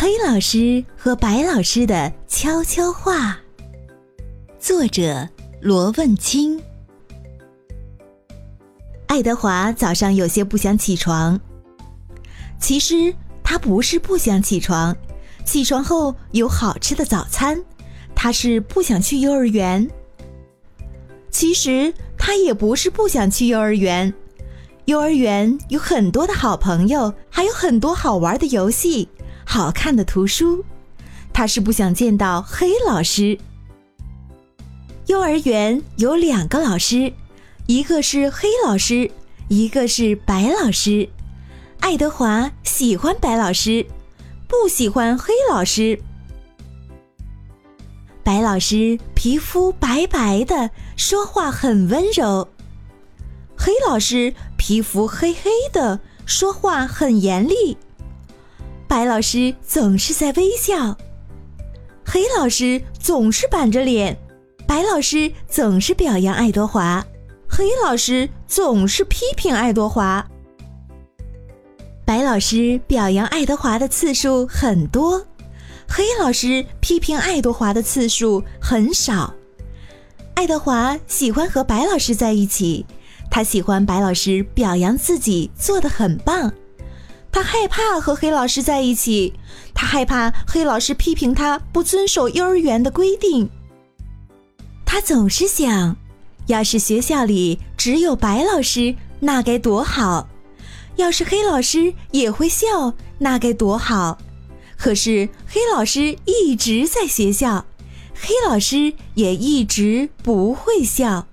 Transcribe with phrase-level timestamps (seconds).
[0.00, 3.36] 黑老师和白老师的悄悄话，
[4.56, 5.28] 作者
[5.60, 6.62] 罗问清。
[9.08, 11.40] 爱德华早上有些不想起床，
[12.60, 14.96] 其实他不是不想起床，
[15.44, 17.60] 起床后有好吃的早餐，
[18.14, 19.90] 他是不想去幼儿园。
[21.28, 24.14] 其实他也不是不想去幼儿园，
[24.84, 29.08] 幼儿园有很多的好朋友，还有很多好玩的游戏。
[29.50, 30.62] 好看的图书，
[31.32, 33.38] 他是不想见到黑老师。
[35.06, 37.10] 幼儿园有两个老师，
[37.64, 39.10] 一个是黑老师，
[39.48, 41.08] 一个是白老师。
[41.80, 43.86] 爱德华喜欢白老师，
[44.46, 45.98] 不喜欢黑老师。
[48.22, 52.46] 白老师皮肤白白的，说话很温柔；
[53.56, 57.78] 黑老师皮肤黑黑的，说话很严厉。
[58.88, 60.96] 白老师总是在微笑，
[62.06, 64.16] 黑老师总是板着脸，
[64.66, 67.04] 白老师总是表扬爱德华，
[67.46, 70.26] 黑老师总是批评爱德华。
[72.06, 75.22] 白老师表扬爱德华的次数很多，
[75.86, 79.34] 黑老师批评爱德华的次数很少。
[80.32, 82.86] 爱德华喜欢和白老师在一起，
[83.30, 86.50] 他喜欢白老师表扬自己做的很棒。
[87.38, 89.32] 他害怕和黑老师在一起，
[89.72, 93.48] 他害怕黑老师批评他不遵守幼儿园的规定。
[94.84, 95.94] 他总是想，
[96.48, 100.26] 要是学校里只有白老师，那该多好；
[100.96, 104.18] 要是黑老师也会笑，那该多好。
[104.76, 107.64] 可是黑老师一直在学校，
[108.14, 111.28] 黑老师也一直不会笑。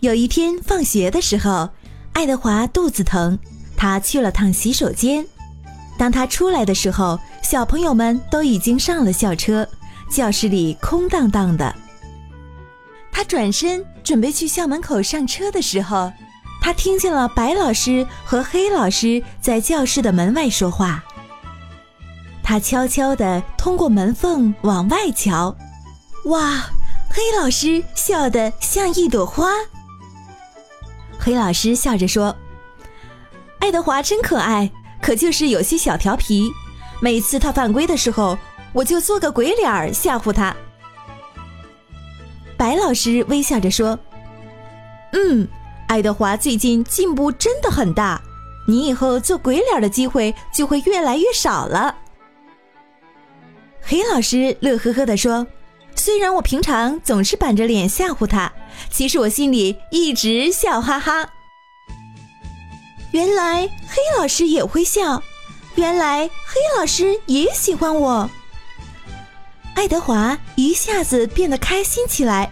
[0.00, 1.68] 有一天放学的时候，
[2.14, 3.38] 爱德华肚子疼。
[3.84, 5.26] 他去了趟洗手间，
[5.98, 9.68] 当他出来的时候，小朋友们都已经上了校车，
[10.10, 11.74] 教室里空荡荡的。
[13.12, 16.10] 他转身准备去校门口上车的时候，
[16.62, 21.04] 他听见了白老师和黑老师在教室的门外说话。
[22.42, 25.54] 他悄悄地通过门缝往外瞧，
[26.24, 26.70] 哇，
[27.10, 29.50] 黑老师笑得像一朵花。
[31.18, 32.34] 黑老师笑着说。
[33.64, 34.70] 爱德华真可爱，
[35.00, 36.52] 可就是有些小调皮。
[37.00, 38.36] 每次他犯规的时候，
[38.74, 40.54] 我就做个鬼脸吓唬他。
[42.58, 43.98] 白老师微笑着说
[45.14, 45.48] ：“嗯，
[45.88, 48.20] 爱德华最近进步真的很大，
[48.68, 51.96] 你以后做鬼脸的机会就会越来越少了。”
[53.80, 55.46] 黑老师乐呵呵地说
[55.96, 58.52] ：“虽然我平常总是板着脸吓唬他，
[58.90, 61.26] 其实我心里一直笑哈哈。”
[63.14, 65.22] 原来黑老师也会笑，
[65.76, 68.28] 原来黑老师也喜欢我。
[69.76, 72.50] 爱德华一下子变得开心起来。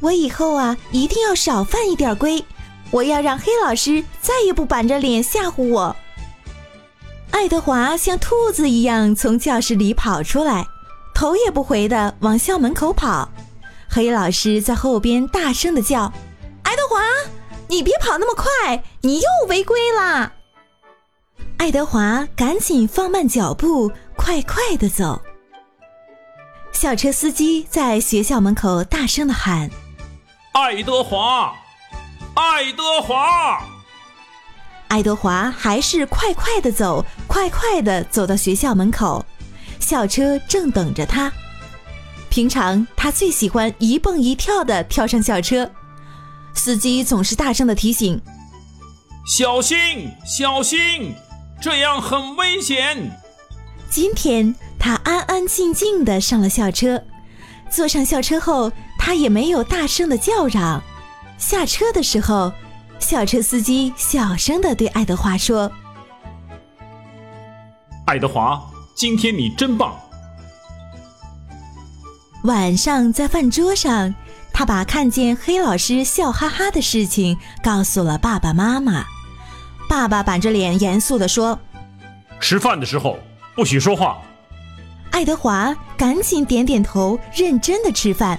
[0.00, 2.42] 我以后啊，一定要少犯一点规，
[2.90, 5.94] 我要让黑老师再也不板着脸吓唬我。
[7.30, 10.66] 爱德华像兔子一样从教室里跑出来，
[11.14, 13.28] 头也不回的往校门口跑。
[13.90, 16.10] 黑老师在后边大声的叫
[16.64, 17.02] ：“爱德华！”
[17.68, 20.32] 你别跑那么快，你又违规啦！
[21.56, 25.22] 爱德华赶紧放慢脚步，快快的走。
[26.72, 29.70] 校车司机在学校门口大声的喊
[30.52, 31.54] ：“爱德华，
[32.34, 33.64] 爱德华！”
[34.88, 39.24] 爱德华还是快快的走，快快的走到学校门口。
[39.80, 41.32] 校车正等着他。
[42.28, 45.70] 平常他最喜欢一蹦一跳的跳上校车。
[46.54, 48.20] 司机总是大声的提醒
[49.26, 49.76] ：“小心，
[50.24, 51.14] 小心，
[51.60, 53.20] 这样很危险。”
[53.90, 57.02] 今天他安安静静的上了校车，
[57.70, 60.82] 坐上校车后，他也没有大声的叫嚷。
[61.38, 62.52] 下车的时候，
[62.98, 65.70] 校车司机小声的对爱德华说
[68.06, 68.60] ：“爱德华，
[68.94, 69.94] 今天你真棒。”
[72.44, 74.14] 晚上在饭桌上。
[74.52, 79.04] 他把看见黑老师笑哈哈的事情告诉了爸爸妈妈。
[79.88, 81.58] 爸爸板着脸严肃地说
[82.38, 83.18] ：“吃饭的时候
[83.56, 84.18] 不许说话。”
[85.10, 88.38] 爱德华赶紧点点头，认真的吃饭。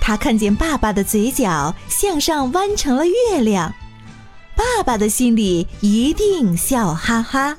[0.00, 3.74] 他看见爸爸的嘴角向上弯成了月亮，
[4.56, 7.58] 爸爸的心里一定笑哈哈。